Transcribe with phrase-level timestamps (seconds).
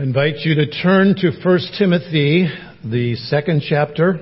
[0.00, 2.48] I invite you to turn to 1 Timothy,
[2.82, 4.18] the second chapter,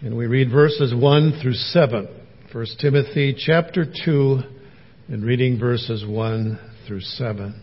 [0.00, 2.08] and we read verses 1 through 7.
[2.52, 4.38] 1 Timothy chapter 2,
[5.08, 7.60] and reading verses 1 through 7.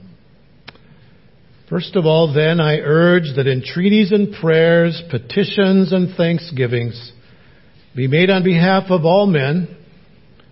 [1.70, 7.14] First of all, then, I urge that entreaties and prayers, petitions and thanksgivings
[7.96, 9.78] be made on behalf of all men,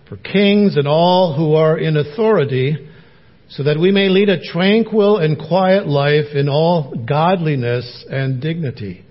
[0.07, 2.88] for kings and all who are in authority,
[3.49, 9.03] so that we may lead a tranquil and quiet life in all godliness and dignity.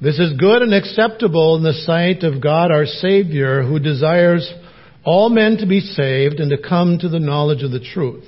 [0.00, 4.52] This is good and acceptable in the sight of God our Savior, who desires
[5.04, 8.24] all men to be saved and to come to the knowledge of the truth.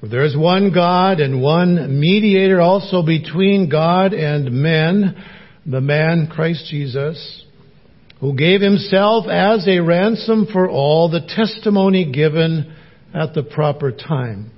[0.00, 5.16] For there is one God and one mediator also between God and men,
[5.66, 7.44] the man Christ Jesus,
[8.20, 12.76] who gave himself as a ransom for all, the testimony given
[13.14, 14.50] at the proper time.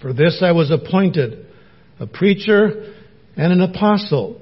[0.00, 1.46] For this I was appointed
[1.98, 2.94] a preacher
[3.36, 4.40] and an apostle.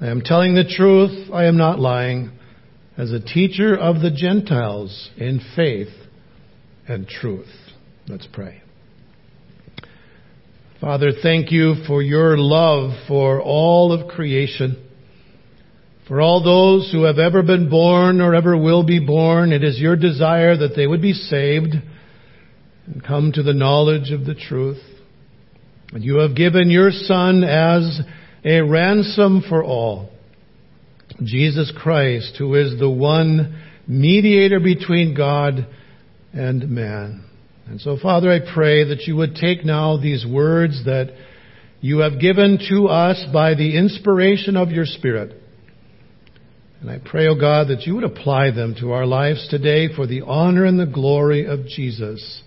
[0.00, 2.30] I am telling the truth, I am not lying,
[2.96, 5.88] as a teacher of the Gentiles in faith
[6.86, 7.48] and truth.
[8.08, 8.62] Let's pray.
[10.80, 14.86] Father, thank you for your love for all of creation.
[16.08, 19.78] For all those who have ever been born or ever will be born, it is
[19.78, 21.74] your desire that they would be saved
[22.86, 24.82] and come to the knowledge of the truth.
[25.92, 28.00] And you have given your Son as
[28.44, 30.10] a ransom for all.
[31.22, 35.66] Jesus Christ, who is the one mediator between God
[36.32, 37.24] and man.
[37.66, 41.14] And so, Father, I pray that you would take now these words that
[41.80, 45.36] you have given to us by the inspiration of your Spirit.
[46.80, 49.94] And I pray, O oh God, that you would apply them to our lives today
[49.94, 52.42] for the honor and the glory of Jesus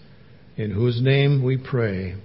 [0.58, 2.16] in whose name we pray.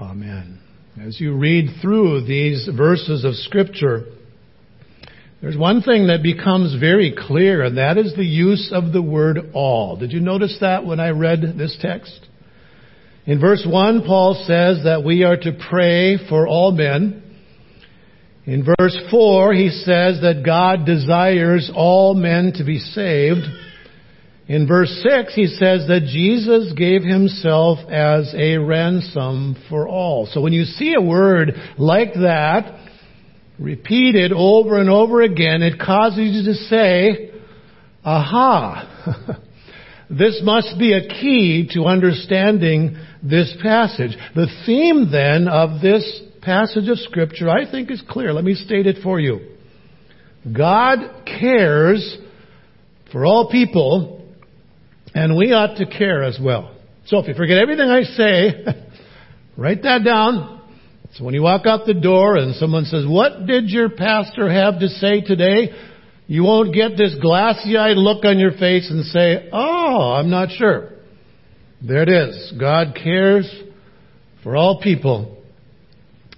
[0.00, 0.60] Amen.
[1.00, 4.04] As you read through these verses of Scripture,
[5.42, 9.50] there's one thing that becomes very clear, and that is the use of the word
[9.52, 9.96] all.
[9.96, 12.18] Did you notice that when I read this text?
[13.26, 17.22] In verse 1, Paul says that we are to pray for all men.
[18.46, 23.44] In verse 4, he says that God desires all men to be saved.
[24.48, 30.26] In verse 6, he says that Jesus gave himself as a ransom for all.
[30.30, 32.78] So when you see a word like that,
[33.58, 37.32] repeated over and over again, it causes you to say,
[38.04, 39.36] aha,
[40.10, 44.16] this must be a key to understanding this passage.
[44.36, 48.32] The theme then of this passage of scripture, I think is clear.
[48.32, 49.40] Let me state it for you.
[50.56, 52.16] God cares
[53.10, 54.22] for all people
[55.16, 56.76] and we ought to care as well.
[57.06, 58.64] So if you forget everything I say,
[59.56, 60.60] write that down.
[61.14, 64.78] So when you walk out the door and someone says, what did your pastor have
[64.80, 65.70] to say today?
[66.26, 70.92] You won't get this glassy-eyed look on your face and say, oh, I'm not sure.
[71.80, 72.52] There it is.
[72.60, 73.50] God cares
[74.42, 75.42] for all people,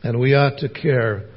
[0.05, 1.31] and we ought to care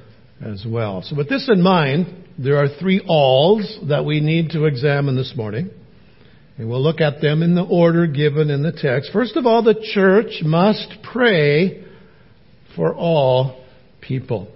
[0.46, 1.02] as well.
[1.03, 5.34] So with this in mind, there are three alls that we need to examine this
[5.35, 5.72] morning.
[6.61, 9.09] And we'll look at them in the order given in the text.
[9.11, 11.83] First of all, the church must pray
[12.75, 13.66] for all
[13.99, 14.47] people.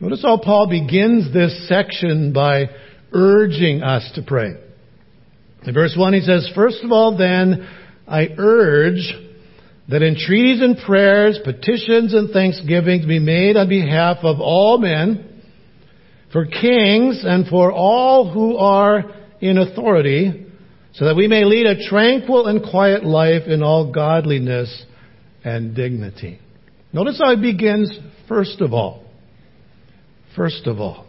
[0.00, 2.70] Notice how Paul begins this section by
[3.12, 4.54] urging us to pray.
[5.64, 7.68] In verse 1 he says, First of all then,
[8.08, 9.14] I urge
[9.90, 15.40] that entreaties and prayers, petitions and thanksgivings be made on behalf of all men,
[16.32, 19.04] for kings and for all who are
[19.40, 20.48] in authority,
[20.94, 24.84] so that we may lead a tranquil and quiet life in all godliness
[25.44, 26.38] and dignity.
[26.92, 27.98] Notice how he begins
[28.28, 29.04] first of all.
[30.36, 31.06] First of all.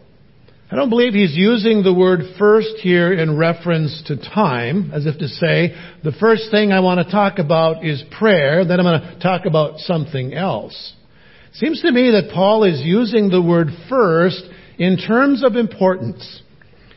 [0.71, 5.19] I don't believe he's using the word first here in reference to time, as if
[5.19, 9.01] to say, the first thing I want to talk about is prayer, then I'm going
[9.01, 10.93] to talk about something else.
[11.51, 14.41] It seems to me that Paul is using the word first
[14.79, 16.41] in terms of importance.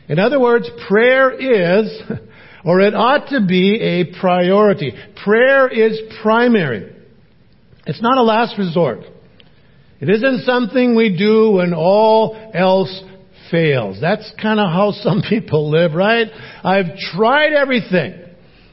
[0.09, 2.01] In other words, prayer is
[2.67, 4.91] or it ought to be a priority.
[5.23, 6.93] Prayer is primary.
[7.85, 8.99] It's not a last resort.
[10.01, 13.01] It isn't something we do when all else
[13.49, 13.99] fails.
[14.01, 16.27] That's kind of how some people live, right?
[16.61, 18.21] I've tried everything.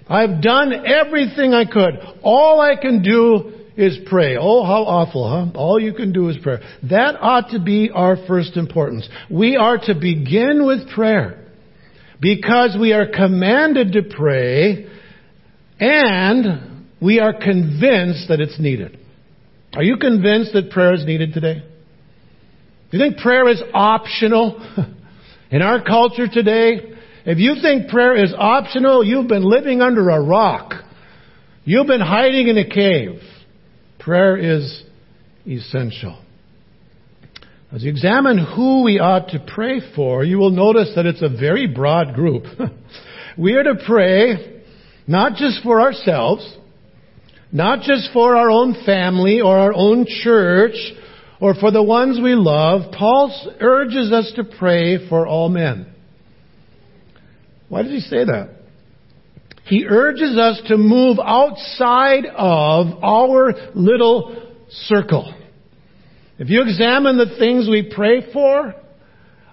[0.08, 1.94] I've done everything I could.
[2.25, 4.37] All I can do is pray.
[4.37, 5.56] Oh, how awful, huh?
[5.56, 6.62] All you can do is prayer.
[6.91, 9.08] That ought to be our first importance.
[9.31, 11.44] We are to begin with prayer
[12.20, 14.87] because we are commanded to pray
[15.81, 18.99] and we are convinced that it's needed.
[19.75, 21.62] Are you convinced that prayer is needed today?
[22.90, 24.58] Do you think prayer is optional?
[25.50, 26.94] In our culture today,
[27.26, 30.72] if you think prayer is optional, you've been living under a rock.
[31.64, 33.20] You've been hiding in a cave.
[33.99, 34.82] Prayer is
[35.46, 36.24] essential.
[37.75, 41.29] As you examine who we ought to pray for, you will notice that it's a
[41.29, 42.44] very broad group.
[43.37, 44.62] we are to pray
[45.09, 46.56] not just for ourselves,
[47.50, 50.76] not just for our own family or our own church
[51.41, 52.93] or for the ones we love.
[52.93, 55.93] Paul urges us to pray for all men.
[57.69, 58.50] Why does he say that?
[59.65, 65.35] He urges us to move outside of our little circle.
[66.36, 68.75] If you examine the things we pray for,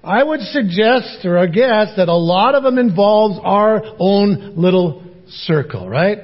[0.03, 5.03] I would suggest or I guess that a lot of them involves our own little
[5.27, 6.17] circle, right?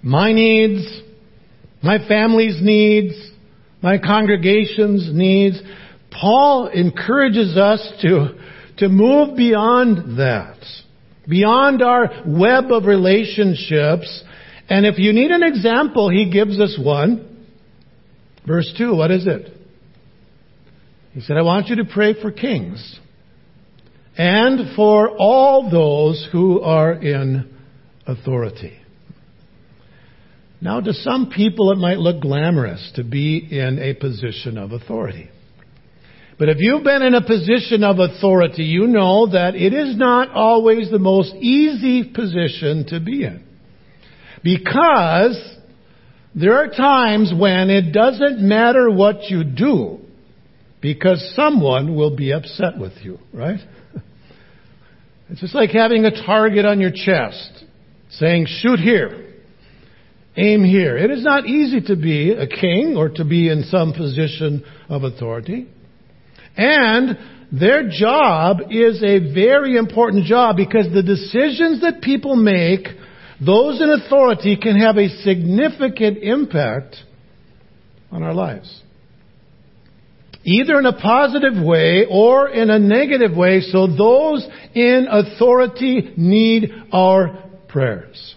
[0.00, 0.86] My needs,
[1.82, 3.14] my family's needs,
[3.82, 5.60] my congregation's needs.
[6.12, 8.38] Paul encourages us to,
[8.78, 10.58] to move beyond that,
[11.28, 14.22] beyond our web of relationships.
[14.68, 17.37] And if you need an example, he gives us one.
[18.46, 19.52] Verse 2, what is it?
[21.12, 22.98] He said, I want you to pray for kings
[24.16, 27.54] and for all those who are in
[28.06, 28.78] authority.
[30.60, 35.30] Now, to some people, it might look glamorous to be in a position of authority.
[36.38, 40.30] But if you've been in a position of authority, you know that it is not
[40.30, 43.44] always the most easy position to be in.
[44.42, 45.56] Because
[46.38, 49.98] there are times when it doesn't matter what you do
[50.80, 53.60] because someone will be upset with you, right?
[55.30, 57.64] It's just like having a target on your chest
[58.12, 59.34] saying, shoot here,
[60.38, 60.96] aim here.
[60.96, 65.02] It is not easy to be a king or to be in some position of
[65.02, 65.68] authority.
[66.56, 67.18] And
[67.52, 72.88] their job is a very important job because the decisions that people make
[73.44, 76.96] those in authority can have a significant impact
[78.10, 78.82] on our lives.
[80.44, 86.70] Either in a positive way or in a negative way, so those in authority need
[86.92, 88.34] our prayers.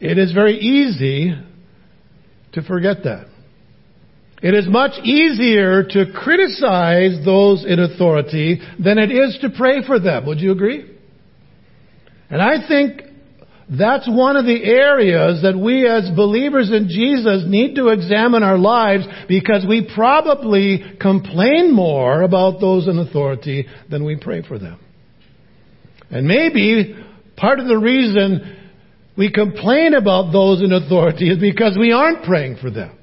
[0.00, 1.32] It is very easy
[2.52, 3.26] to forget that.
[4.42, 10.00] It is much easier to criticize those in authority than it is to pray for
[10.00, 10.26] them.
[10.26, 10.90] Would you agree?
[12.32, 13.02] And I think
[13.68, 18.56] that's one of the areas that we as believers in Jesus need to examine our
[18.56, 24.80] lives because we probably complain more about those in authority than we pray for them.
[26.10, 26.96] And maybe
[27.36, 28.70] part of the reason
[29.14, 32.96] we complain about those in authority is because we aren't praying for them.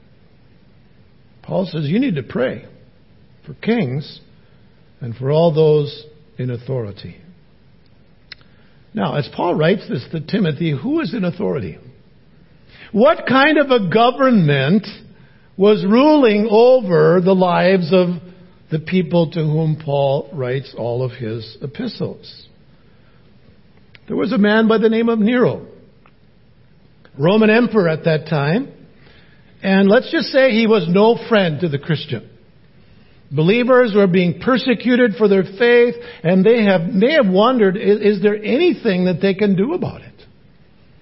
[1.44, 2.66] Paul says you need to pray
[3.46, 4.22] for kings
[5.02, 6.06] and for all those
[6.40, 7.22] in authority.
[8.94, 11.78] Now, as Paul writes this to Timothy, who is in authority?
[12.92, 14.88] What kind of a government
[15.58, 18.10] was ruling over the lives of
[18.72, 22.48] the people to whom Paul writes all of his epistles?
[24.08, 25.68] There was a man by the name of Nero,
[27.18, 28.72] Roman emperor at that time,
[29.62, 32.28] and let's just say he was no friend to the Christian.
[33.31, 38.18] Believers who are being persecuted for their faith, and they have, may have wondered, is,
[38.18, 40.14] is, there anything that they can do about it?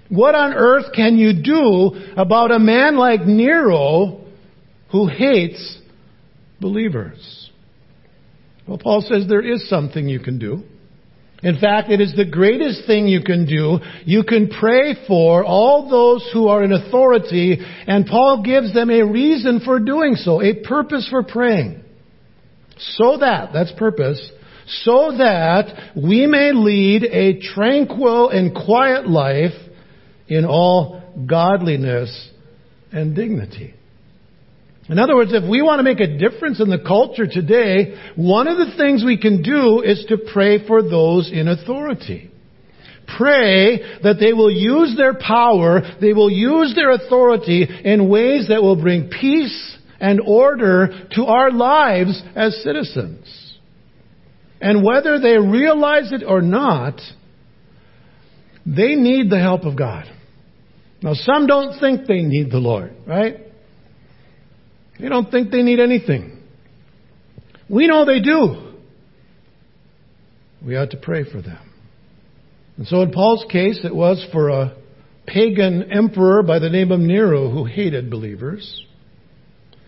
[0.09, 4.25] What on earth can you do about a man like Nero
[4.91, 5.79] who hates
[6.59, 7.49] believers?
[8.67, 10.63] Well, Paul says there is something you can do.
[11.43, 13.79] In fact, it is the greatest thing you can do.
[14.05, 19.03] You can pray for all those who are in authority, and Paul gives them a
[19.03, 21.83] reason for doing so, a purpose for praying.
[22.79, 24.19] So that, that's purpose,
[24.83, 29.53] so that we may lead a tranquil and quiet life
[30.27, 32.29] in all godliness
[32.91, 33.73] and dignity.
[34.89, 38.47] In other words, if we want to make a difference in the culture today, one
[38.47, 42.31] of the things we can do is to pray for those in authority.
[43.17, 48.61] Pray that they will use their power, they will use their authority in ways that
[48.61, 53.57] will bring peace and order to our lives as citizens.
[54.59, 56.99] And whether they realize it or not,
[58.65, 60.05] they need the help of God.
[61.01, 63.37] Now, some don't think they need the Lord, right?
[64.99, 66.41] They don't think they need anything.
[67.69, 68.73] We know they do.
[70.65, 71.59] We ought to pray for them.
[72.77, 74.75] And so in Paul's case, it was for a,
[75.27, 78.85] pagan emperor by the name of Nero who hated believers.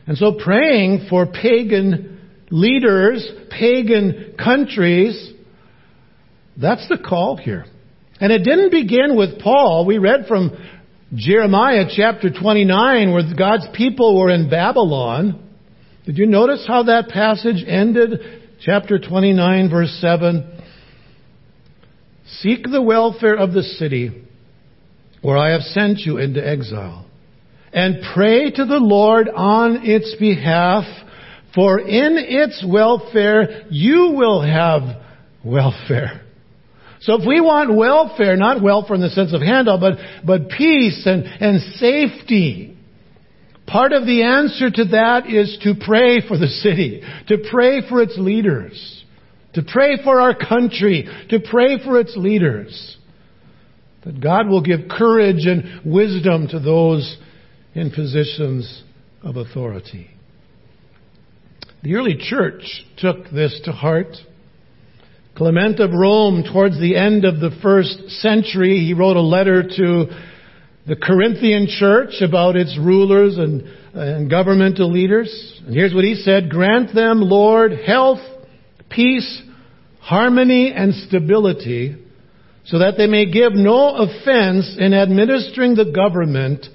[0.10, 5.34] And so praying for pagan leaders, pagan countries,
[6.60, 7.66] that's the call here.
[8.20, 9.86] And it didn't begin with Paul.
[9.86, 10.58] We read from
[11.14, 15.48] Jeremiah chapter 29 where God's people were in Babylon.
[16.08, 18.20] Did you notice how that passage ended?
[18.62, 20.60] Chapter 29 verse 7.
[22.40, 24.26] Seek the welfare of the city
[25.22, 27.06] where I have sent you into exile
[27.74, 30.86] and pray to the Lord on its behalf
[31.54, 35.02] for in its welfare you will have
[35.44, 36.22] welfare.
[37.02, 39.94] So if we want welfare, not welfare in the sense of handout, but,
[40.26, 42.78] but peace and, and safety,
[43.66, 48.02] part of the answer to that is to pray for the city, to pray for
[48.02, 49.04] its leaders,
[49.54, 52.98] to pray for our country, to pray for its leaders.
[54.04, 57.18] That God will give courage and wisdom to those
[57.74, 58.84] in positions
[59.24, 60.10] of authority.
[61.84, 62.64] The early church
[62.98, 64.16] took this to heart.
[65.36, 70.06] Clement of Rome, towards the end of the first century, he wrote a letter to
[70.86, 75.62] the Corinthian church about its rulers and, and governmental leaders.
[75.66, 78.20] And here's what he said Grant them, Lord, health,
[78.90, 79.42] peace,
[80.02, 81.96] harmony, and stability,
[82.66, 86.66] so that they may give no offense in administering the government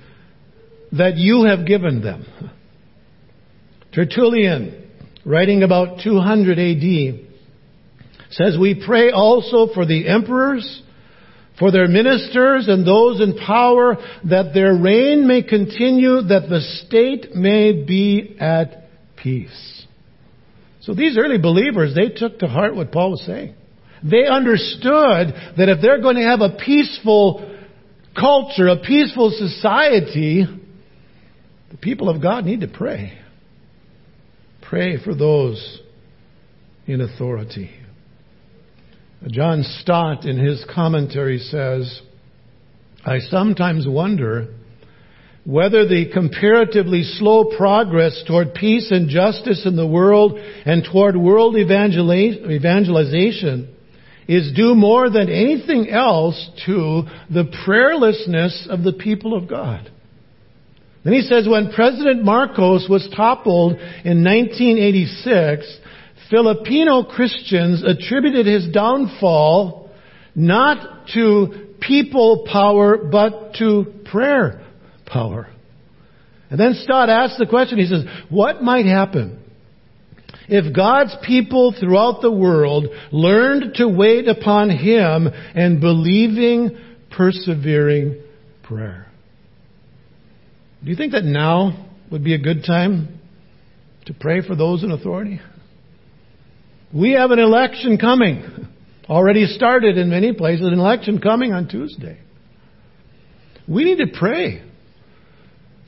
[0.99, 2.25] that you have given them.
[3.95, 4.91] Tertullian,
[5.25, 7.27] writing about 200 AD,
[8.31, 10.83] says, We pray also for the emperors,
[11.59, 17.35] for their ministers and those in power, that their reign may continue, that the state
[17.35, 19.87] may be at peace.
[20.81, 23.55] So these early believers, they took to heart what Paul was saying.
[24.03, 27.51] They understood that if they're going to have a peaceful
[28.15, 30.45] culture, a peaceful society,
[31.75, 33.19] the people of God need to pray.
[34.63, 35.81] Pray for those
[36.87, 37.73] in authority.
[39.27, 42.01] John Stott, in his commentary, says,
[43.05, 44.55] I sometimes wonder
[45.45, 51.57] whether the comparatively slow progress toward peace and justice in the world and toward world
[51.57, 53.75] evangelization
[54.29, 59.91] is due more than anything else to the prayerlessness of the people of God.
[61.05, 63.73] Then he says when President Marcos was toppled
[64.05, 65.79] in 1986,
[66.31, 69.91] Filipino Christians attributed his downfall
[70.35, 74.65] not to people power, but to prayer
[75.07, 75.49] power.
[76.51, 79.41] And then Stott asks the question, he says, what might happen
[80.49, 86.79] if God's people throughout the world learned to wait upon Him and believing,
[87.11, 88.21] persevering
[88.63, 89.04] prayer?
[90.85, 93.19] Do you think that now would be a good time
[94.05, 95.41] to pray for those in authority?
[96.93, 98.69] We have an election coming.
[99.09, 102.19] Already started in many places, an election coming on Tuesday.
[103.67, 104.63] We need to pray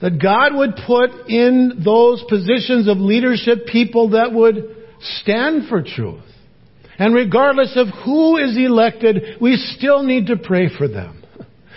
[0.01, 6.23] that God would put in those positions of leadership people that would stand for truth.
[6.99, 11.23] And regardless of who is elected, we still need to pray for them.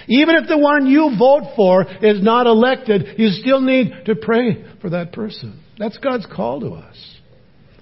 [0.10, 4.66] Even if the one you vote for is not elected, you still need to pray
[4.82, 5.62] for that person.
[5.78, 6.98] That's God's call to us.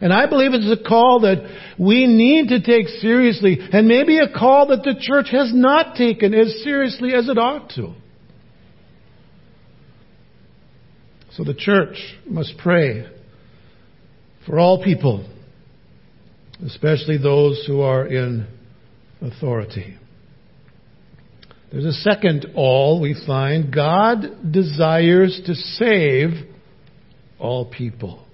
[0.01, 1.37] And I believe it's a call that
[1.79, 6.33] we need to take seriously, and maybe a call that the church has not taken
[6.33, 7.93] as seriously as it ought to.
[11.31, 13.07] So the church must pray
[14.45, 15.27] for all people,
[16.65, 18.47] especially those who are in
[19.21, 19.97] authority.
[21.71, 23.73] There's a second all we find.
[23.73, 26.29] God desires to save
[27.39, 28.25] all people.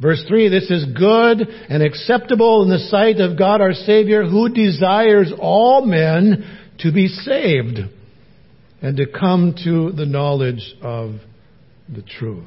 [0.00, 4.48] Verse 3, this is good and acceptable in the sight of God our Savior who
[4.48, 7.78] desires all men to be saved
[8.80, 11.16] and to come to the knowledge of
[11.88, 12.46] the truth.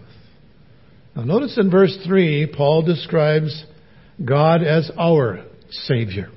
[1.16, 3.66] Now notice in verse 3, Paul describes
[4.24, 6.30] God as our Savior.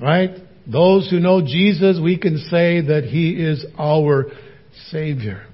[0.00, 0.30] Right?
[0.70, 4.26] Those who know Jesus, we can say that He is our
[4.90, 5.46] Savior.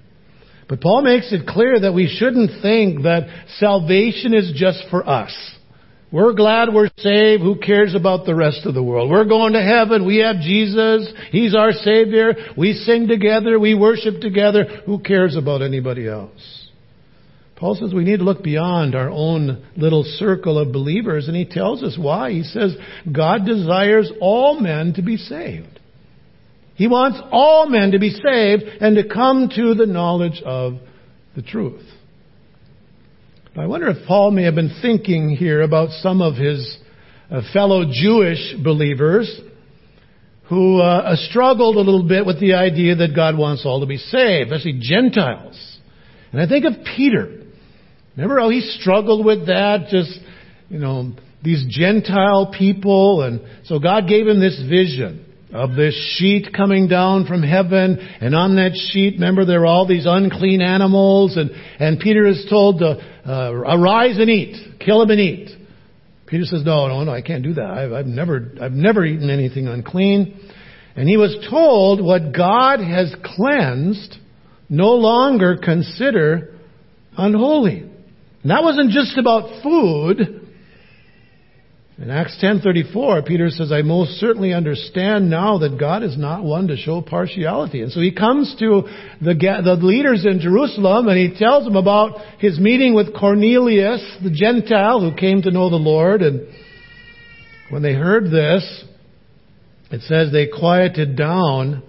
[0.69, 3.29] But Paul makes it clear that we shouldn't think that
[3.59, 5.33] salvation is just for us.
[6.11, 7.43] We're glad we're saved.
[7.43, 9.11] Who cares about the rest of the world?
[9.11, 10.07] We're going to heaven.
[10.07, 11.13] We have Jesus.
[11.31, 12.35] He's our Savior.
[12.57, 13.59] We sing together.
[13.59, 14.65] We worship together.
[14.87, 16.54] Who cares about anybody else?
[17.57, 21.45] Paul says we need to look beyond our own little circle of believers, and he
[21.45, 22.33] tells us why.
[22.33, 22.75] He says
[23.11, 25.81] God desires all men to be saved.
[26.75, 30.75] He wants all men to be saved and to come to the knowledge of
[31.37, 31.85] the truth.
[33.57, 36.77] I wonder if Paul may have been thinking here about some of his
[37.31, 39.41] uh, fellow Jewish believers
[40.49, 43.97] who uh, struggled a little bit with the idea that God wants all to be
[43.97, 45.79] saved, especially Gentiles.
[46.33, 47.44] And I think of Peter.
[48.17, 49.89] Remember how he struggled with that?
[49.91, 50.19] Just,
[50.69, 53.23] you know, these Gentile people.
[53.23, 57.99] And so God gave him this vision of this sheet coming down from heaven.
[58.21, 61.37] And on that sheet, remember, there are all these unclean animals.
[61.37, 64.81] And, and Peter is told to uh, arise and eat.
[64.81, 65.51] Kill them and eat.
[66.27, 67.71] Peter says, no, no, no, I can't do that.
[67.71, 70.41] I've, I've never, I've never eaten anything unclean.
[70.97, 74.17] And he was told what God has cleansed,
[74.69, 76.55] no longer consider
[77.17, 77.91] unholy.
[78.45, 80.43] And that wasn't just about food.
[81.97, 86.69] In Acts 10:34, Peter says, "I most certainly understand now that God is not one
[86.69, 88.87] to show partiality." And so he comes to
[89.23, 94.31] the, the leaders in Jerusalem and he tells them about his meeting with Cornelius, the
[94.31, 96.21] Gentile who came to know the Lord.
[96.21, 96.43] And
[97.71, 98.85] when they heard this,
[99.91, 101.83] it says they quieted down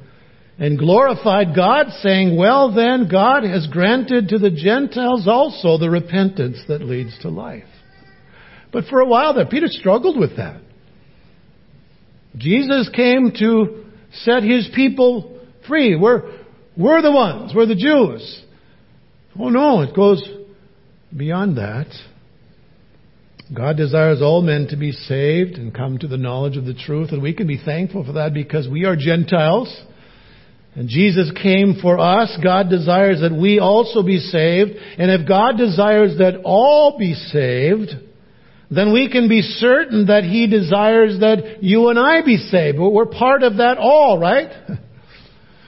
[0.57, 6.59] and glorified God, saying, Well then, God has granted to the Gentiles also the repentance
[6.67, 7.63] that leads to life.
[8.71, 10.61] But for a while there, Peter struggled with that.
[12.37, 15.95] Jesus came to set his people free.
[15.95, 16.39] We're,
[16.77, 17.53] we're the ones.
[17.55, 18.43] We're the Jews.
[19.37, 20.23] Oh no, it goes
[21.15, 21.87] beyond that.
[23.55, 27.11] God desires all men to be saved and come to the knowledge of the truth,
[27.11, 29.83] and we can be thankful for that because we are Gentiles.
[30.75, 32.37] And Jesus came for us.
[32.43, 34.71] God desires that we also be saved.
[34.97, 37.91] And if God desires that all be saved,
[38.69, 42.77] then we can be certain that He desires that you and I be saved.
[42.77, 44.51] We're part of that all, right?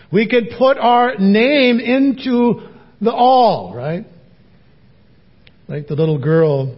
[0.10, 2.62] We could put our name into
[3.02, 4.06] the all, right?
[5.68, 6.78] Like the little girl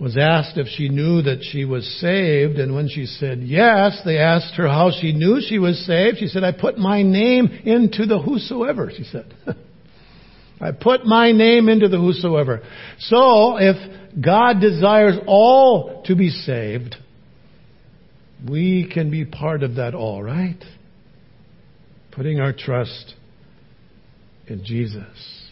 [0.00, 4.18] was asked if she knew that she was saved, and when she said yes, they
[4.18, 6.18] asked her how she knew she was saved.
[6.18, 9.34] She said, I put my name into the whosoever, she said.
[10.60, 12.62] I put my name into the whosoever.
[12.98, 13.76] So, if
[14.20, 16.96] God desires all to be saved,
[18.48, 20.62] we can be part of that all, right?
[22.12, 23.14] Putting our trust
[24.46, 25.47] in Jesus.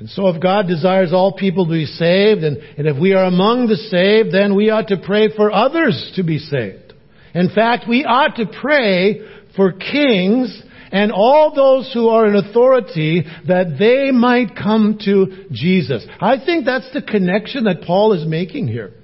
[0.00, 3.26] And so if God desires all people to be saved, and, and if we are
[3.26, 6.94] among the saved, then we ought to pray for others to be saved.
[7.34, 9.20] In fact, we ought to pray
[9.54, 16.04] for kings and all those who are in authority that they might come to Jesus.
[16.18, 18.94] I think that's the connection that Paul is making here.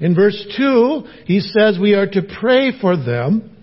[0.00, 3.53] In verse 2, he says we are to pray for them.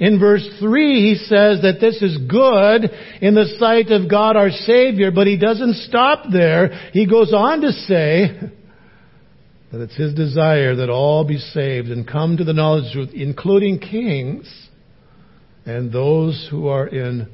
[0.00, 4.50] In verse 3, he says that this is good in the sight of God our
[4.50, 6.68] Savior, but he doesn't stop there.
[6.92, 8.40] He goes on to say
[9.70, 13.78] that it's his desire that all be saved and come to the knowledge of including
[13.78, 14.50] kings
[15.66, 17.28] and those who are in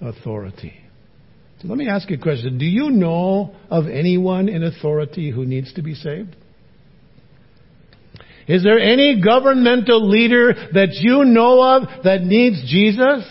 [0.00, 0.72] authority.
[1.62, 2.56] Let me ask you a question.
[2.56, 6.34] Do you know of anyone in authority who needs to be saved?
[8.50, 13.24] Is there any governmental leader that you know of that needs Jesus?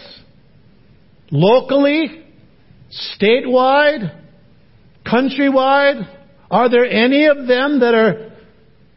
[1.29, 2.23] Locally?
[2.89, 4.17] Statewide?
[5.05, 6.07] Countrywide?
[6.49, 8.31] Are there any of them that are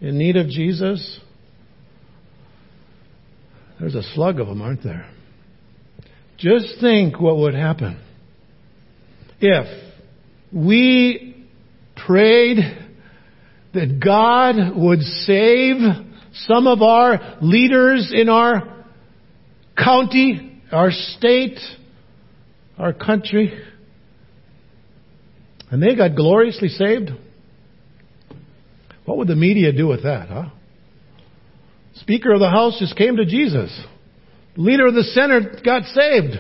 [0.00, 1.18] in need of Jesus?
[3.80, 5.10] There's a slug of them, aren't there?
[6.38, 8.00] Just think what would happen
[9.40, 9.66] if
[10.52, 11.48] we
[12.06, 12.58] prayed
[13.74, 18.84] that God would save some of our leaders in our
[19.76, 21.58] county, our state,
[22.78, 23.52] our country,
[25.70, 27.10] and they got gloriously saved.
[29.04, 30.50] What would the media do with that, huh?
[31.94, 33.78] Speaker of the House just came to Jesus.
[34.56, 36.36] Leader of the Senate got saved.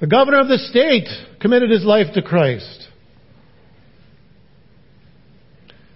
[0.00, 1.08] The governor of the state
[1.40, 2.88] committed his life to Christ.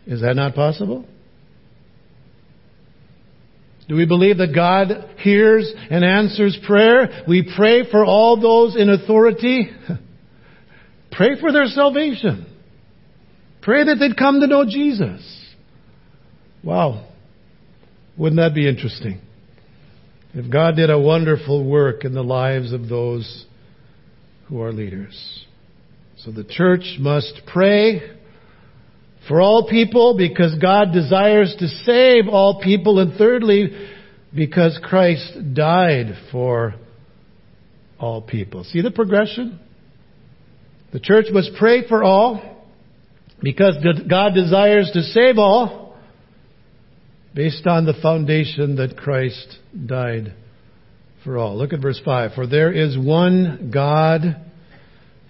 [0.07, 1.07] Is that not possible?
[3.89, 7.25] Do we believe that God hears and answers prayer?
[7.29, 9.71] We pray for all those in authority.
[11.13, 12.47] pray for their salvation.
[13.61, 15.23] Pray that they'd come to know Jesus.
[16.63, 17.09] Wow.
[18.17, 19.21] Wouldn't that be interesting?
[20.33, 23.45] If God did a wonderful work in the lives of those
[24.49, 25.45] who are leaders.
[26.19, 28.01] So the church must pray
[29.29, 32.99] for all people because God desires to save all people.
[32.99, 33.71] And thirdly,
[34.35, 36.75] because Christ died for
[37.99, 38.65] all people.
[38.65, 39.59] See the progression?
[40.93, 42.41] The church must pray for all
[43.43, 43.77] because
[44.09, 45.97] God desires to save all
[47.35, 50.35] based on the foundation that Christ died
[51.25, 51.57] for all.
[51.57, 52.33] Look at verse 5.
[52.35, 54.23] For there is one God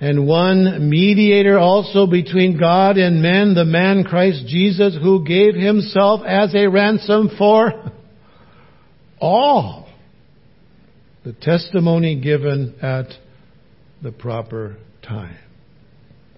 [0.00, 6.22] and one mediator also between God and men, the man Christ Jesus, who gave himself
[6.26, 7.92] as a ransom for
[9.20, 9.88] all.
[11.24, 13.06] The testimony given at
[14.02, 15.38] the proper time.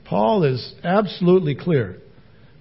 [0.05, 1.97] Paul is absolutely clear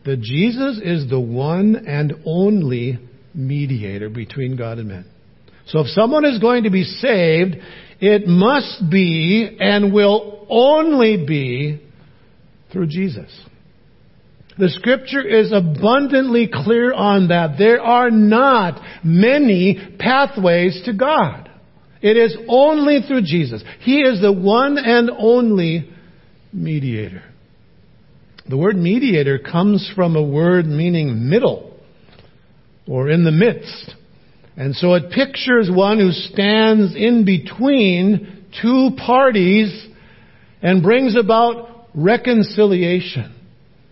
[0.05, 2.99] that Jesus is the one and only
[3.33, 5.05] mediator between God and men.
[5.67, 7.57] So if someone is going to be saved,
[7.99, 11.81] it must be and will only be
[12.71, 13.31] through Jesus.
[14.57, 17.57] The scripture is abundantly clear on that.
[17.57, 21.49] There are not many pathways to God.
[22.01, 23.63] It is only through Jesus.
[23.81, 25.89] He is the one and only
[26.53, 27.23] mediator.
[28.47, 31.77] The word mediator comes from a word meaning middle
[32.87, 33.95] or in the midst.
[34.57, 39.87] And so it pictures one who stands in between two parties
[40.61, 43.35] and brings about reconciliation.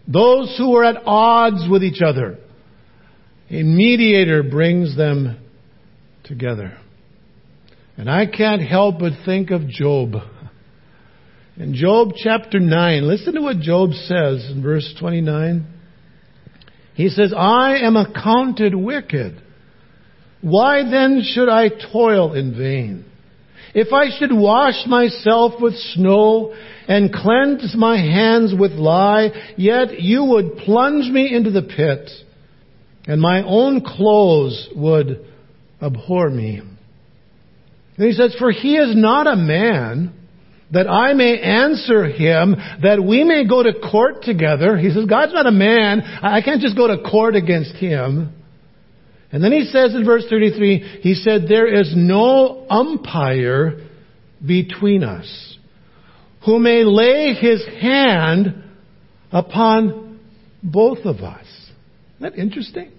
[0.08, 2.38] Those who are at odds with each other.
[3.50, 5.38] A mediator brings them
[6.24, 6.78] together.
[7.98, 10.14] And I can't help but think of Job.
[11.58, 15.68] In Job chapter 9, listen to what Job says in verse 29.
[16.96, 19.42] He says, I am accounted wicked.
[20.44, 23.06] Why then should I toil in vain?
[23.74, 26.54] If I should wash myself with snow
[26.88, 32.10] and cleanse my hands with lye, yet you would plunge me into the pit,
[33.08, 35.26] and my own clothes would
[35.82, 36.62] abhor me.
[37.98, 40.14] And he says, For he is not a man
[40.72, 44.76] that I may answer him, that we may go to court together.
[44.76, 46.02] He says, God's not a man.
[46.02, 48.43] I can't just go to court against him.
[49.34, 53.80] And then he says in verse 33, he said, There is no umpire
[54.46, 55.58] between us
[56.46, 58.64] who may lay his hand
[59.32, 60.20] upon
[60.62, 61.48] both of us.
[62.20, 62.92] Isn't that interesting?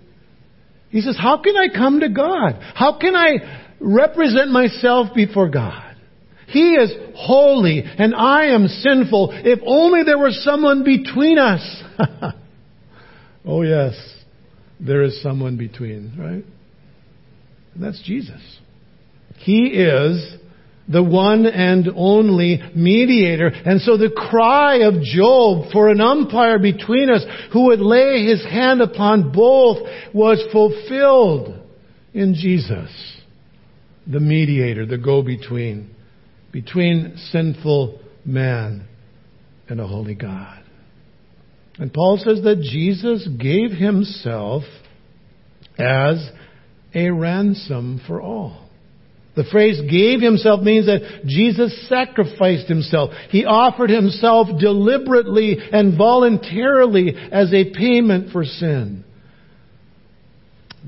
[0.90, 2.58] He says, How can I come to God?
[2.74, 5.96] How can I represent myself before God?
[6.48, 9.30] He is holy and I am sinful.
[9.32, 11.82] If only there were someone between us.
[13.46, 14.13] oh, yes
[14.80, 16.44] there is someone between, right?
[17.74, 18.40] And that's Jesus.
[19.36, 20.36] He is
[20.88, 23.46] the one and only mediator.
[23.46, 28.44] And so the cry of Job for an umpire between us who would lay his
[28.44, 29.78] hand upon both
[30.12, 31.60] was fulfilled
[32.12, 32.90] in Jesus,
[34.06, 35.90] the mediator, the go-between,
[36.52, 38.86] between sinful man
[39.68, 40.63] and a holy God.
[41.78, 44.62] And Paul says that Jesus gave himself
[45.78, 46.30] as
[46.94, 48.64] a ransom for all.
[49.34, 53.10] The phrase gave himself means that Jesus sacrificed himself.
[53.30, 59.04] He offered himself deliberately and voluntarily as a payment for sin.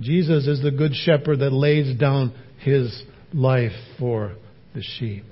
[0.00, 4.34] Jesus is the good shepherd that lays down his life for
[4.74, 5.24] the sheep.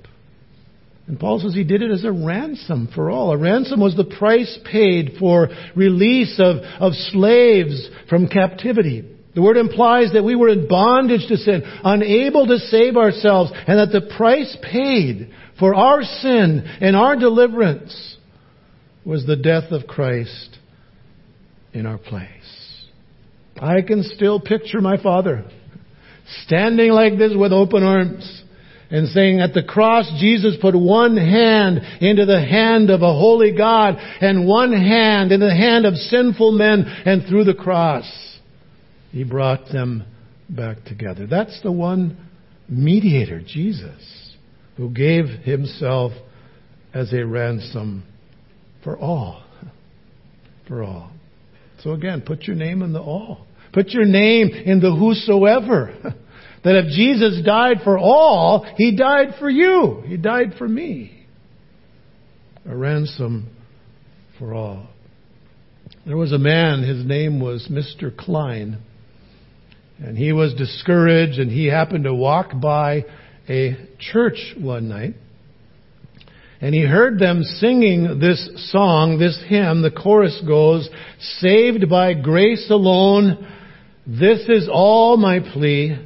[1.07, 3.31] And Paul says he did it as a ransom for all.
[3.31, 9.05] A ransom was the price paid for release of, of slaves from captivity.
[9.35, 13.77] The word implies that we were in bondage to sin, unable to save ourselves, and
[13.77, 18.17] that the price paid for our sin and our deliverance
[19.05, 20.57] was the death of Christ
[21.73, 22.29] in our place.
[23.57, 25.45] I can still picture my father
[26.45, 28.43] standing like this with open arms
[28.91, 33.55] and saying at the cross Jesus put one hand into the hand of a holy
[33.55, 38.05] God and one hand in the hand of sinful men and through the cross
[39.15, 40.03] he brought them
[40.49, 41.25] back together.
[41.25, 42.17] That's the one
[42.67, 44.35] mediator, Jesus,
[44.75, 46.11] who gave himself
[46.93, 48.03] as a ransom
[48.83, 49.41] for all.
[50.67, 51.11] For all.
[51.81, 53.45] So again, put your name in the all.
[53.71, 56.15] Put your name in the whosoever.
[56.65, 60.03] that if Jesus died for all, He died for you.
[60.05, 61.25] He died for me.
[62.67, 63.55] A ransom
[64.39, 64.87] for all.
[66.05, 68.15] There was a man, his name was Mr.
[68.15, 68.79] Klein.
[69.99, 73.05] And he was discouraged and he happened to walk by
[73.47, 75.13] a church one night.
[76.61, 79.83] And he heard them singing this song, this hymn.
[79.83, 83.47] The chorus goes, Saved by grace alone,
[84.07, 85.97] this is all my plea.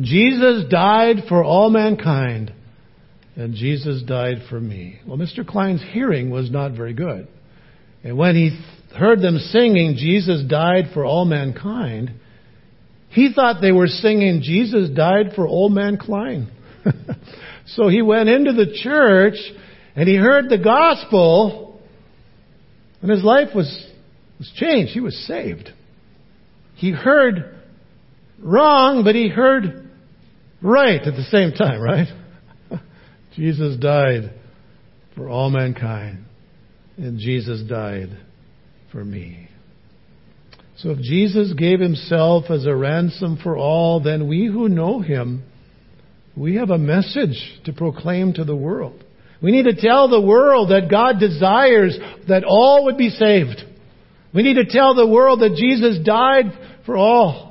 [0.00, 2.52] Jesus died for all mankind,
[3.34, 5.00] and Jesus died for me.
[5.06, 5.46] Well, Mr.
[5.46, 7.28] Klein's hearing was not very good.
[8.04, 8.58] And when he
[8.96, 12.12] heard them singing, Jesus died for all mankind,
[13.10, 16.50] he thought they were singing, Jesus died for old man Klein.
[17.66, 19.36] so he went into the church
[19.94, 21.80] and he heard the gospel
[23.00, 23.86] and his life was,
[24.38, 24.92] was changed.
[24.92, 25.70] He was saved.
[26.74, 27.56] He heard
[28.38, 29.85] wrong, but he heard
[30.66, 32.08] right at the same time, right?
[33.36, 34.34] Jesus died
[35.14, 36.24] for all mankind,
[36.96, 38.18] and Jesus died
[38.92, 39.48] for me.
[40.78, 45.44] So if Jesus gave himself as a ransom for all, then we who know him,
[46.36, 49.02] we have a message to proclaim to the world.
[49.40, 51.98] We need to tell the world that God desires
[52.28, 53.62] that all would be saved.
[54.34, 56.46] We need to tell the world that Jesus died
[56.84, 57.45] for all.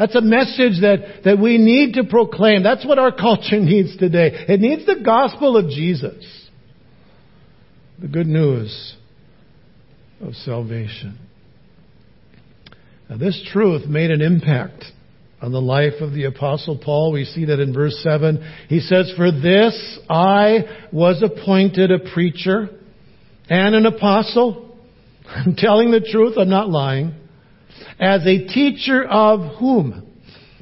[0.00, 2.62] That's a message that, that we need to proclaim.
[2.62, 4.46] That's what our culture needs today.
[4.48, 6.24] It needs the gospel of Jesus.
[8.00, 8.96] The good news
[10.22, 11.18] of salvation.
[13.10, 14.84] Now, this truth made an impact
[15.42, 17.12] on the life of the Apostle Paul.
[17.12, 18.42] We see that in verse 7.
[18.70, 22.70] He says, For this I was appointed a preacher
[23.50, 24.78] and an apostle.
[25.26, 27.19] I'm telling the truth, I'm not lying
[28.00, 30.06] as a teacher of whom?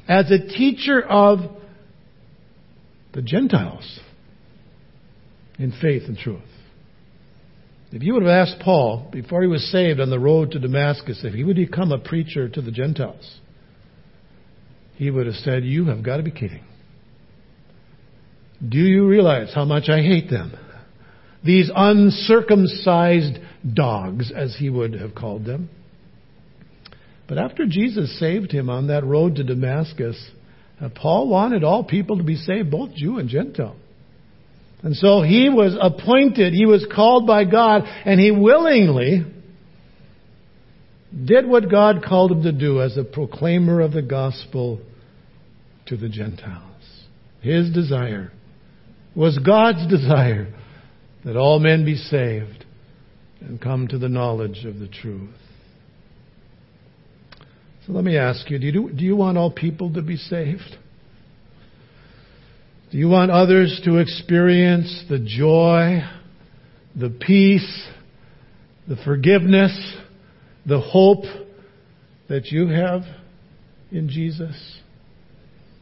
[0.07, 1.39] As a teacher of
[3.13, 3.99] the Gentiles
[5.57, 6.41] in faith and truth.
[7.91, 11.21] If you would have asked Paul before he was saved on the road to Damascus
[11.23, 13.39] if he would become a preacher to the Gentiles,
[14.95, 16.63] he would have said, You have got to be kidding.
[18.67, 20.53] Do you realize how much I hate them?
[21.43, 23.39] These uncircumcised
[23.73, 25.69] dogs, as he would have called them.
[27.29, 30.19] But after Jesus saved him on that road to Damascus,
[30.81, 33.75] uh, Paul wanted all people to be saved, both Jew and Gentile.
[34.81, 39.23] And so he was appointed, he was called by God, and he willingly
[41.25, 44.79] did what God called him to do as a proclaimer of the gospel
[45.85, 46.65] to the Gentiles.
[47.41, 48.31] His desire
[49.15, 50.51] was God's desire
[51.25, 52.65] that all men be saved
[53.41, 55.29] and come to the knowledge of the truth.
[57.89, 60.77] So let me ask you do, you do you want all people to be saved?
[62.91, 66.01] Do you want others to experience the joy,
[66.95, 67.87] the peace,
[68.87, 69.97] the forgiveness,
[70.67, 71.23] the hope
[72.29, 73.01] that you have
[73.91, 74.55] in Jesus?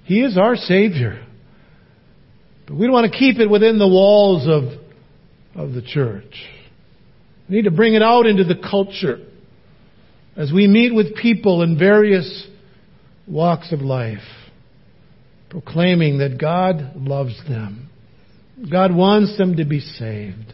[0.06, 1.26] He is our Savior.
[2.68, 4.80] But we don't want to keep it within the walls of,
[5.62, 6.46] of the church.
[7.50, 9.20] We need to bring it out into the culture
[10.38, 12.48] as we meet with people in various
[13.28, 14.20] walks of life,
[15.50, 17.90] proclaiming that God loves them.
[18.72, 20.54] God wants them to be saved.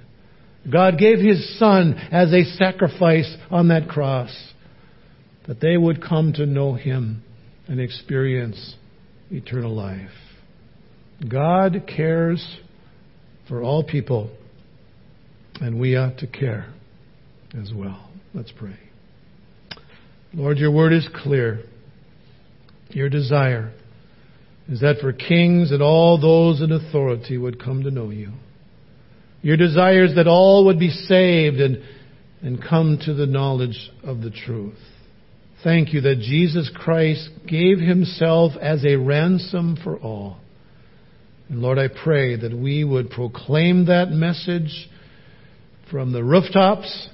[0.72, 4.34] God gave His Son as a sacrifice on that cross
[5.48, 7.22] that they would come to know Him
[7.68, 8.76] and experience
[9.30, 10.10] eternal life.
[11.28, 12.58] God cares
[13.48, 14.30] for all people,
[15.60, 16.74] and we ought to care
[17.60, 18.10] as well.
[18.34, 18.78] Let's pray.
[20.34, 21.64] Lord, your word is clear.
[22.90, 23.72] Your desire
[24.68, 28.32] is that for kings and all those in authority would come to know you.
[29.42, 31.84] Your desire is that all would be saved and,
[32.42, 34.80] and come to the knowledge of the truth.
[35.64, 40.38] Thank you that Jesus Christ gave himself as a ransom for all.
[41.50, 44.90] And Lord, I pray that we would proclaim that message
[45.92, 47.10] from the rooftops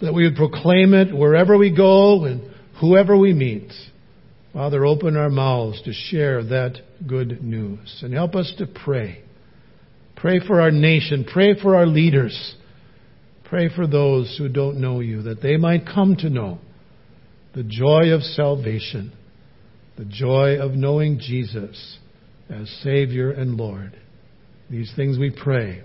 [0.00, 3.70] that we would proclaim it wherever we go and whoever we meet.
[4.52, 9.22] Father, open our mouths to share that good news and help us to pray.
[10.16, 11.24] Pray for our nation.
[11.30, 12.56] Pray for our leaders.
[13.44, 16.58] Pray for those who don't know you, that they might come to know
[17.54, 19.12] the joy of salvation,
[19.96, 21.98] the joy of knowing Jesus
[22.48, 23.98] as Savior and Lord.
[24.68, 25.82] These things we pray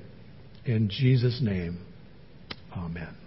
[0.66, 1.84] in Jesus' name.
[2.76, 3.25] Amen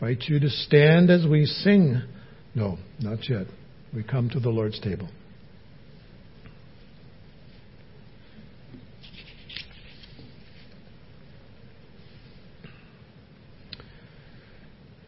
[0.00, 2.00] invite you to stand as we sing.
[2.54, 3.46] No, not yet.
[3.94, 5.08] We come to the Lord's table.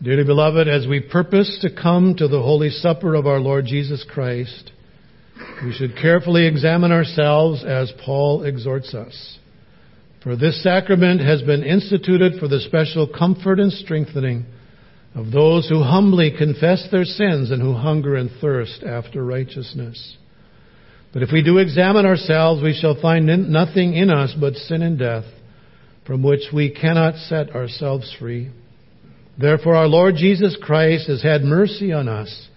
[0.03, 4.05] Dearly beloved, as we purpose to come to the Holy Supper of our Lord Jesus
[4.13, 4.73] Christ,
[5.65, 9.39] we should carefully examine ourselves as Paul exhorts us.
[10.23, 14.45] For this sacrament has been instituted for the special comfort and strengthening
[15.15, 20.17] of those who humbly confess their sins and who hunger and thirst after righteousness.
[21.13, 24.99] But if we do examine ourselves, we shall find nothing in us but sin and
[24.99, 25.25] death,
[26.07, 28.51] from which we cannot set ourselves free.
[29.39, 32.49] Therefore our Lord Jesus Christ has had mercy on us,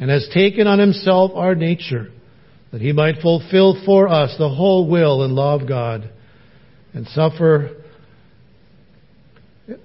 [0.00, 2.10] and has taken on himself our nature,
[2.72, 6.10] that he might fulfill for us the whole will and law of God,
[6.92, 7.79] and suffer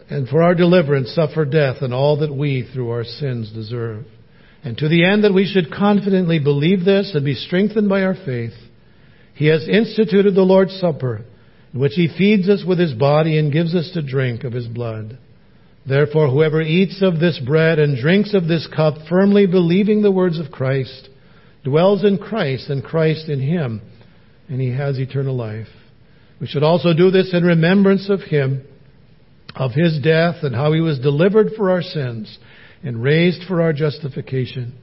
[0.09, 4.05] and for our deliverance suffer death and all that we through our sins deserve.
[4.63, 8.15] And to the end that we should confidently believe this and be strengthened by our
[8.15, 8.53] faith,
[9.35, 11.25] he has instituted the Lord's Supper,
[11.73, 14.67] in which he feeds us with his body and gives us to drink of his
[14.67, 15.17] blood.
[15.87, 20.39] Therefore, whoever eats of this bread and drinks of this cup, firmly believing the words
[20.39, 21.09] of Christ,
[21.63, 23.81] dwells in Christ and Christ in him,
[24.47, 25.67] and he has eternal life.
[26.41, 28.63] We should also do this in remembrance of him,
[29.55, 32.37] of his death, and how he was delivered for our sins
[32.83, 34.77] and raised for our justification.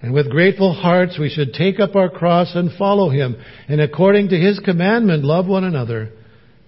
[0.00, 3.36] And with grateful hearts we should take up our cross and follow him,
[3.68, 6.10] and according to his commandment love one another,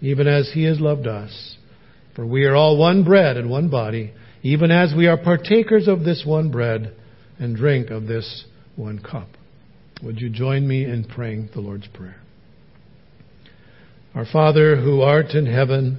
[0.00, 1.56] even as he has loved us.
[2.14, 4.12] For we are all one bread and one body,
[4.42, 6.94] even as we are partakers of this one bread
[7.38, 8.44] and drink of this
[8.76, 9.28] one cup.
[10.02, 12.20] Would you join me in praying the Lord's Prayer?
[14.14, 15.98] Our Father who art in heaven,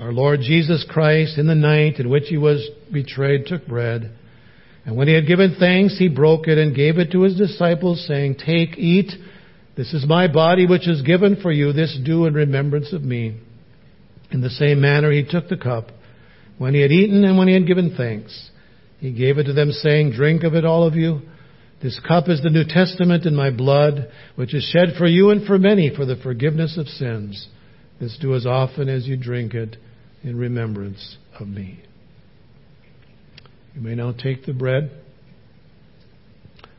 [0.00, 4.10] Our Lord Jesus Christ, in the night in which he was betrayed, took bread.
[4.84, 8.04] And when he had given thanks, he broke it and gave it to his disciples,
[8.06, 9.12] saying, Take, eat.
[9.76, 11.72] This is my body which is given for you.
[11.72, 13.40] This do in remembrance of me.
[14.32, 15.90] In the same manner he took the cup.
[16.58, 18.50] When he had eaten and when he had given thanks,
[18.98, 21.22] he gave it to them, saying, Drink of it, all of you.
[21.82, 25.46] This cup is the New Testament in my blood, which is shed for you and
[25.46, 27.48] for many for the forgiveness of sins.
[28.00, 29.76] This do as often as you drink it
[30.22, 31.80] in remembrance of me.
[33.74, 34.90] You may now take the bread,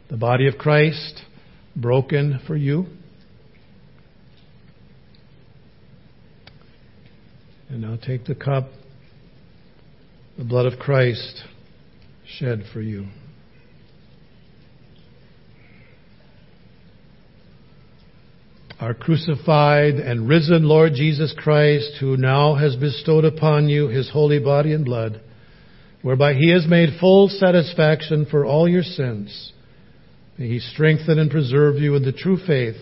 [0.10, 1.22] the body of Christ
[1.76, 2.86] broken for you.
[7.70, 8.70] And now take the cup,
[10.38, 11.44] the blood of Christ
[12.26, 13.08] shed for you.
[18.80, 24.40] Our crucified and risen Lord Jesus Christ, who now has bestowed upon you his holy
[24.40, 25.22] body and blood,
[26.02, 29.54] whereby he has made full satisfaction for all your sins.
[30.38, 32.76] May he strengthen and preserve you in the true faith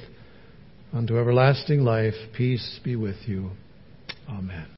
[0.92, 2.16] unto everlasting life.
[2.36, 3.52] Peace be with you.
[4.28, 4.68] Amen.